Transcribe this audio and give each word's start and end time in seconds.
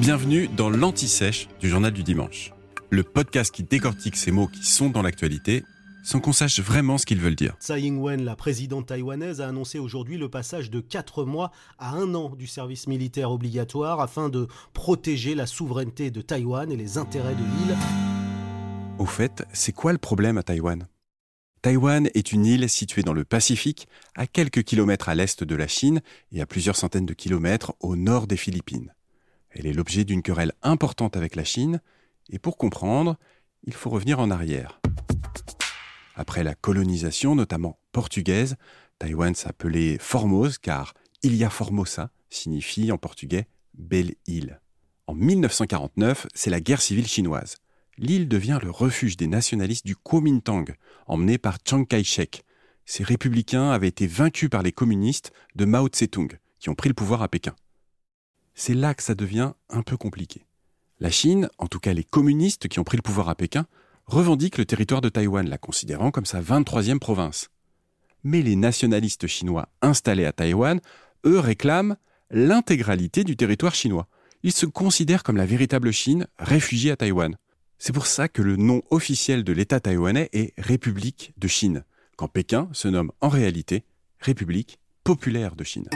Bienvenue 0.00 0.48
dans 0.48 0.68
l'Anti-Sèche 0.68 1.48
du 1.60 1.68
Journal 1.68 1.92
du 1.92 2.02
Dimanche, 2.02 2.52
le 2.90 3.02
podcast 3.02 3.54
qui 3.54 3.62
décortique 3.62 4.16
ces 4.16 4.30
mots 4.30 4.48
qui 4.48 4.66
sont 4.66 4.90
dans 4.90 5.02
l'actualité 5.02 5.64
sans 6.04 6.20
qu'on 6.20 6.32
sache 6.32 6.58
vraiment 6.58 6.98
ce 6.98 7.06
qu'ils 7.06 7.20
veulent 7.20 7.36
dire. 7.36 7.54
Tsai 7.60 7.80
Ing-wen, 7.80 8.24
la 8.24 8.34
présidente 8.34 8.88
taïwanaise, 8.88 9.40
a 9.40 9.48
annoncé 9.48 9.78
aujourd'hui 9.78 10.18
le 10.18 10.28
passage 10.28 10.70
de 10.70 10.80
4 10.80 11.24
mois 11.24 11.52
à 11.78 11.92
un 11.92 12.14
an 12.14 12.30
du 12.30 12.46
service 12.46 12.88
militaire 12.88 13.30
obligatoire 13.30 14.00
afin 14.00 14.28
de 14.28 14.48
protéger 14.72 15.34
la 15.34 15.46
souveraineté 15.46 16.10
de 16.10 16.20
Taïwan 16.20 16.70
et 16.72 16.76
les 16.76 16.98
intérêts 16.98 17.34
de 17.34 17.38
l'île. 17.38 17.76
Au 18.98 19.06
fait, 19.06 19.44
c'est 19.52 19.72
quoi 19.72 19.92
le 19.92 19.98
problème 19.98 20.38
à 20.38 20.42
Taïwan? 20.42 20.88
Taïwan 21.62 22.10
est 22.14 22.32
une 22.32 22.44
île 22.44 22.68
située 22.68 23.04
dans 23.04 23.12
le 23.12 23.24
Pacifique, 23.24 23.86
à 24.16 24.26
quelques 24.26 24.64
kilomètres 24.64 25.08
à 25.08 25.14
l'est 25.14 25.44
de 25.44 25.54
la 25.54 25.68
Chine 25.68 26.00
et 26.32 26.40
à 26.40 26.46
plusieurs 26.46 26.76
centaines 26.76 27.06
de 27.06 27.14
kilomètres 27.14 27.74
au 27.78 27.94
nord 27.94 28.26
des 28.26 28.36
Philippines. 28.36 28.92
Elle 29.54 29.66
est 29.66 29.72
l'objet 29.72 30.04
d'une 30.04 30.22
querelle 30.22 30.52
importante 30.62 31.16
avec 31.16 31.36
la 31.36 31.44
Chine, 31.44 31.80
et 32.30 32.38
pour 32.38 32.56
comprendre, 32.56 33.18
il 33.64 33.74
faut 33.74 33.90
revenir 33.90 34.18
en 34.18 34.30
arrière. 34.30 34.80
Après 36.14 36.44
la 36.44 36.54
colonisation, 36.54 37.34
notamment 37.34 37.78
portugaise, 37.92 38.56
Taïwan 38.98 39.34
s'appelait 39.34 39.98
Formose 39.98 40.58
car 40.58 40.94
Ilha 41.22 41.50
Formosa 41.50 42.10
signifie 42.30 42.92
en 42.92 42.98
portugais 42.98 43.46
belle 43.74 44.14
île. 44.26 44.60
En 45.06 45.14
1949, 45.14 46.26
c'est 46.34 46.50
la 46.50 46.60
guerre 46.60 46.82
civile 46.82 47.06
chinoise. 47.06 47.56
L'île 47.98 48.28
devient 48.28 48.58
le 48.62 48.70
refuge 48.70 49.16
des 49.16 49.26
nationalistes 49.26 49.86
du 49.86 49.96
Kuomintang, 49.96 50.64
emmenés 51.06 51.38
par 51.38 51.58
Chiang 51.64 51.84
Kai-shek. 51.84 52.44
Ces 52.84 53.04
républicains 53.04 53.70
avaient 53.70 53.88
été 53.88 54.06
vaincus 54.06 54.50
par 54.50 54.62
les 54.62 54.72
communistes 54.72 55.32
de 55.54 55.64
Mao 55.64 55.88
Tse-tung, 55.88 56.38
qui 56.58 56.70
ont 56.70 56.74
pris 56.74 56.88
le 56.88 56.94
pouvoir 56.94 57.22
à 57.22 57.28
Pékin. 57.28 57.54
C'est 58.54 58.74
là 58.74 58.94
que 58.94 59.02
ça 59.02 59.14
devient 59.14 59.52
un 59.70 59.82
peu 59.82 59.96
compliqué. 59.96 60.46
La 61.00 61.10
Chine, 61.10 61.48
en 61.58 61.66
tout 61.66 61.80
cas 61.80 61.92
les 61.92 62.04
communistes 62.04 62.68
qui 62.68 62.78
ont 62.78 62.84
pris 62.84 62.96
le 62.96 63.02
pouvoir 63.02 63.28
à 63.28 63.34
Pékin, 63.34 63.66
revendique 64.06 64.58
le 64.58 64.64
territoire 64.64 65.00
de 65.00 65.08
Taïwan, 65.08 65.48
la 65.48 65.58
considérant 65.58 66.10
comme 66.10 66.26
sa 66.26 66.40
23e 66.40 66.98
province. 66.98 67.48
Mais 68.24 68.42
les 68.42 68.56
nationalistes 68.56 69.26
chinois 69.26 69.68
installés 69.80 70.26
à 70.26 70.32
Taïwan, 70.32 70.80
eux, 71.24 71.38
réclament 71.38 71.96
l'intégralité 72.30 73.24
du 73.24 73.36
territoire 73.36 73.74
chinois. 73.74 74.08
Ils 74.42 74.52
se 74.52 74.66
considèrent 74.66 75.22
comme 75.22 75.36
la 75.36 75.46
véritable 75.46 75.92
Chine 75.92 76.26
réfugiée 76.38 76.92
à 76.92 76.96
Taïwan. 76.96 77.36
C'est 77.78 77.92
pour 77.92 78.06
ça 78.06 78.28
que 78.28 78.42
le 78.42 78.56
nom 78.56 78.82
officiel 78.90 79.42
de 79.42 79.52
l'État 79.52 79.80
taïwanais 79.80 80.28
est 80.32 80.54
République 80.56 81.32
de 81.36 81.48
Chine, 81.48 81.84
quand 82.16 82.28
Pékin 82.28 82.68
se 82.72 82.86
nomme 82.86 83.10
en 83.20 83.28
réalité 83.28 83.82
République 84.20 84.78
populaire 85.02 85.56
de 85.56 85.64
Chine. 85.64 85.88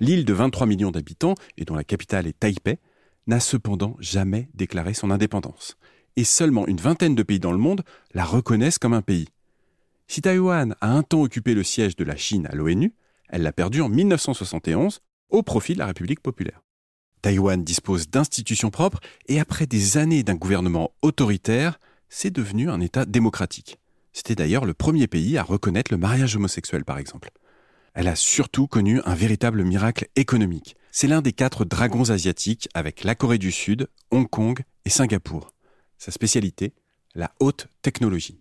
L'île 0.00 0.24
de 0.24 0.32
23 0.32 0.66
millions 0.66 0.90
d'habitants, 0.90 1.34
et 1.56 1.64
dont 1.64 1.74
la 1.74 1.84
capitale 1.84 2.26
est 2.26 2.38
Taipei, 2.38 2.78
n'a 3.26 3.38
cependant 3.40 3.96
jamais 4.00 4.48
déclaré 4.54 4.94
son 4.94 5.10
indépendance 5.10 5.76
et 6.16 6.24
seulement 6.24 6.66
une 6.66 6.80
vingtaine 6.80 7.14
de 7.14 7.22
pays 7.22 7.40
dans 7.40 7.52
le 7.52 7.58
monde 7.58 7.82
la 8.14 8.24
reconnaissent 8.24 8.78
comme 8.78 8.94
un 8.94 9.02
pays. 9.02 9.28
Si 10.08 10.20
Taïwan 10.20 10.74
a 10.80 10.90
un 10.90 11.02
temps 11.02 11.22
occupé 11.22 11.54
le 11.54 11.62
siège 11.62 11.96
de 11.96 12.04
la 12.04 12.16
Chine 12.16 12.46
à 12.50 12.54
l'ONU, 12.54 12.94
elle 13.28 13.42
l'a 13.42 13.52
perdu 13.52 13.80
en 13.80 13.88
1971 13.88 15.00
au 15.28 15.42
profit 15.42 15.74
de 15.74 15.78
la 15.78 15.86
République 15.86 16.20
populaire. 16.20 16.62
Taïwan 17.22 17.62
dispose 17.62 18.08
d'institutions 18.08 18.70
propres 18.70 19.00
et 19.28 19.38
après 19.38 19.66
des 19.66 19.98
années 19.98 20.22
d'un 20.22 20.34
gouvernement 20.34 20.92
autoritaire, 21.02 21.78
c'est 22.08 22.30
devenu 22.30 22.70
un 22.70 22.80
État 22.80 23.04
démocratique. 23.04 23.78
C'était 24.12 24.34
d'ailleurs 24.34 24.64
le 24.64 24.74
premier 24.74 25.06
pays 25.06 25.38
à 25.38 25.44
reconnaître 25.44 25.92
le 25.92 25.98
mariage 25.98 26.34
homosexuel, 26.34 26.84
par 26.84 26.98
exemple. 26.98 27.30
Elle 27.94 28.08
a 28.08 28.16
surtout 28.16 28.66
connu 28.66 29.00
un 29.04 29.14
véritable 29.14 29.64
miracle 29.64 30.08
économique. 30.16 30.76
C'est 30.92 31.08
l'un 31.08 31.22
des 31.22 31.32
quatre 31.32 31.64
dragons 31.64 32.10
asiatiques 32.10 32.68
avec 32.74 33.04
la 33.04 33.14
Corée 33.14 33.38
du 33.38 33.50
Sud, 33.50 33.88
Hong 34.10 34.28
Kong 34.28 34.60
et 34.84 34.90
Singapour. 34.90 35.52
Sa 35.98 36.10
spécialité, 36.10 36.72
la 37.14 37.32
haute 37.40 37.68
technologie. 37.82 38.40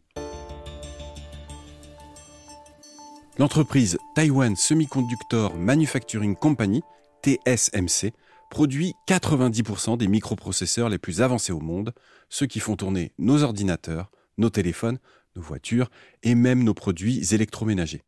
L'entreprise 3.37 3.97
Taiwan 4.15 4.55
Semiconductor 4.55 5.55
Manufacturing 5.55 6.35
Company, 6.35 6.81
TSMC, 7.23 8.11
produit 8.49 8.93
90% 9.07 9.97
des 9.97 10.07
microprocesseurs 10.07 10.89
les 10.89 10.97
plus 10.97 11.21
avancés 11.21 11.53
au 11.53 11.59
monde, 11.59 11.93
ceux 12.29 12.47
qui 12.47 12.59
font 12.59 12.75
tourner 12.75 13.13
nos 13.17 13.43
ordinateurs, 13.43 14.11
nos 14.37 14.49
téléphones, 14.49 14.99
nos 15.35 15.41
voitures 15.41 15.89
et 16.23 16.35
même 16.35 16.63
nos 16.63 16.73
produits 16.73 17.33
électroménagers. 17.33 18.03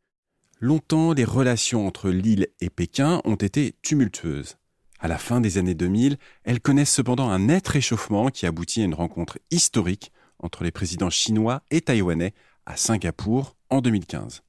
Longtemps, 0.64 1.14
les 1.14 1.26
relations 1.26 1.88
entre 1.88 2.12
l'île 2.12 2.48
et 2.60 2.70
Pékin 2.70 3.20
ont 3.26 3.34
été 3.34 3.74
tumultueuses. 3.82 4.58
À 5.00 5.08
la 5.08 5.18
fin 5.18 5.42
des 5.42 5.58
années 5.58 5.74
2000, 5.74 6.18
elles 6.44 6.60
connaissent 6.60 6.94
cependant 6.94 7.32
un 7.32 7.40
net 7.40 7.68
réchauffement 7.68 8.28
qui 8.28 8.46
aboutit 8.46 8.84
à 8.84 8.86
une 8.86 8.94
rencontre 8.94 9.40
historique 9.50 10.12
entre 10.38 10.64
les 10.64 10.70
présidents 10.70 11.10
chinois 11.10 11.64
et 11.72 11.82
taïwanais 11.82 12.36
à 12.68 12.78
Singapour 12.78 13.58
en 13.72 13.82
2015. 13.82 14.44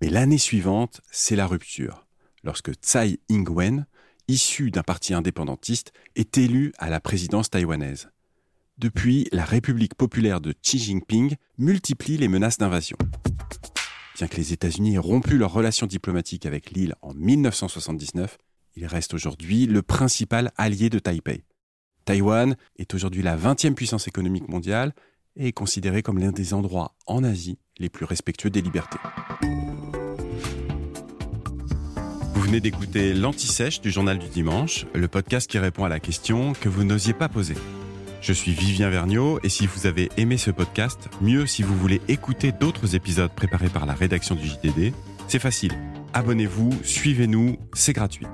Mais 0.00 0.10
l'année 0.10 0.36
suivante, 0.36 1.00
c'est 1.12 1.36
la 1.36 1.46
rupture, 1.46 2.08
lorsque 2.42 2.72
Tsai 2.72 3.20
Ing-wen, 3.28 3.86
issu 4.26 4.72
d'un 4.72 4.82
parti 4.82 5.14
indépendantiste, 5.14 5.92
est 6.16 6.38
élu 6.38 6.72
à 6.78 6.90
la 6.90 6.98
présidence 6.98 7.50
taïwanaise. 7.50 8.10
Depuis, 8.78 9.28
la 9.30 9.44
République 9.44 9.94
populaire 9.94 10.40
de 10.40 10.54
Xi 10.60 10.80
Jinping 10.80 11.36
multiplie 11.56 12.16
les 12.16 12.26
menaces 12.26 12.58
d'invasion. 12.58 12.96
Bien 14.22 14.28
que 14.28 14.36
les 14.36 14.52
États-Unis 14.52 14.94
aient 14.94 14.98
rompu 14.98 15.36
leurs 15.36 15.52
relations 15.52 15.88
diplomatiques 15.88 16.46
avec 16.46 16.70
l'île 16.70 16.94
en 17.02 17.12
1979, 17.12 18.38
il 18.76 18.86
reste 18.86 19.14
aujourd'hui 19.14 19.66
le 19.66 19.82
principal 19.82 20.52
allié 20.56 20.90
de 20.90 21.00
Taipei. 21.00 21.42
Taïwan 22.04 22.54
est 22.78 22.94
aujourd'hui 22.94 23.22
la 23.22 23.36
20e 23.36 23.74
puissance 23.74 24.06
économique 24.06 24.46
mondiale 24.46 24.92
et 25.34 25.48
est 25.48 25.52
considéré 25.52 26.04
comme 26.04 26.20
l'un 26.20 26.30
des 26.30 26.54
endroits 26.54 26.94
en 27.08 27.24
Asie 27.24 27.58
les 27.78 27.88
plus 27.88 28.04
respectueux 28.04 28.50
des 28.50 28.62
libertés. 28.62 29.00
Vous 32.32 32.42
venez 32.42 32.60
d'écouter 32.60 33.14
l'Anti-Sèche 33.14 33.80
du 33.80 33.90
Journal 33.90 34.20
du 34.20 34.28
Dimanche, 34.28 34.86
le 34.94 35.08
podcast 35.08 35.50
qui 35.50 35.58
répond 35.58 35.82
à 35.82 35.88
la 35.88 35.98
question 35.98 36.52
que 36.52 36.68
vous 36.68 36.84
n'osiez 36.84 37.12
pas 37.12 37.28
poser. 37.28 37.56
Je 38.22 38.32
suis 38.32 38.52
Vivien 38.52 38.88
Vergniaud 38.88 39.40
et 39.42 39.48
si 39.48 39.66
vous 39.66 39.86
avez 39.88 40.08
aimé 40.16 40.36
ce 40.38 40.52
podcast, 40.52 41.08
mieux 41.20 41.44
si 41.44 41.64
vous 41.64 41.76
voulez 41.76 42.00
écouter 42.06 42.52
d'autres 42.52 42.94
épisodes 42.94 43.32
préparés 43.32 43.68
par 43.68 43.84
la 43.84 43.94
rédaction 43.94 44.36
du 44.36 44.46
JDD, 44.46 44.94
c'est 45.26 45.40
facile. 45.40 45.72
Abonnez-vous, 46.14 46.70
suivez-nous, 46.84 47.56
c'est 47.72 47.92
gratuit. 47.92 48.28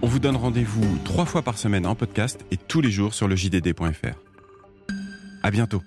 On 0.00 0.06
vous 0.06 0.18
donne 0.18 0.36
rendez-vous 0.36 0.98
trois 1.04 1.26
fois 1.26 1.42
par 1.42 1.58
semaine 1.58 1.84
en 1.84 1.94
podcast 1.94 2.40
et 2.50 2.56
tous 2.56 2.80
les 2.80 2.90
jours 2.90 3.12
sur 3.12 3.28
le 3.28 3.36
JDD.fr. 3.36 4.16
À 5.42 5.50
bientôt. 5.50 5.82